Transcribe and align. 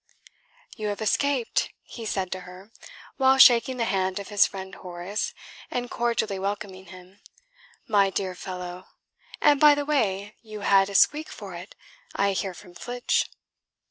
"You 0.77 0.87
have 0.87 0.99
escaped!" 0.99 1.69
he 1.83 2.07
said 2.07 2.31
to 2.31 2.39
her, 2.39 2.71
while 3.17 3.37
shaking 3.37 3.77
the 3.77 3.85
hand 3.85 4.17
of 4.17 4.29
his 4.29 4.47
friend 4.47 4.73
Horace 4.73 5.31
and 5.69 5.91
cordially 5.91 6.39
welcoming 6.39 6.87
him. 6.87 7.19
"My 7.87 8.09
dear 8.09 8.33
fellow! 8.33 8.87
and, 9.43 9.59
by 9.59 9.75
the 9.75 9.85
way, 9.85 10.37
you 10.41 10.61
had 10.61 10.89
a 10.89 10.95
squeak 10.95 11.29
for 11.29 11.53
it, 11.53 11.75
I 12.15 12.31
hear 12.31 12.55
from 12.55 12.73
Flitch." 12.73 13.29